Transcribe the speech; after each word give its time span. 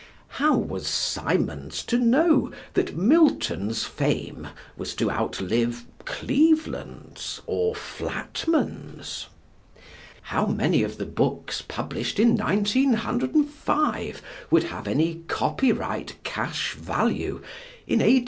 How 0.41 0.57
was 0.57 0.87
Symonds 0.87 1.83
to 1.83 1.99
know 1.99 2.51
that 2.73 2.97
Milton's 2.97 3.83
fame 3.83 4.47
was 4.75 4.95
to 4.95 5.11
outlive 5.11 5.85
Cleveland's 6.05 7.43
or 7.45 7.75
Flatman's? 7.75 9.27
How 10.23 10.47
many 10.47 10.81
of 10.81 10.97
the 10.97 11.05
books 11.05 11.61
published 11.61 12.17
in 12.19 12.35
1905 12.35 14.23
would 14.49 14.63
have 14.63 14.87
any 14.87 15.21
copyright 15.27 16.15
cash 16.23 16.73
value 16.73 17.43
in 17.85 18.01
A. 18.01 18.19